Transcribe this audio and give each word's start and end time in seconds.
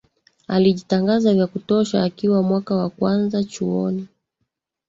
alijitangaza 0.47 1.33
vya 1.33 1.47
kutosha 1.47 2.03
akiwa 2.03 2.43
mwaka 2.43 2.75
wa 2.75 2.89
kwanza 2.89 3.43
chuoni 3.43 4.07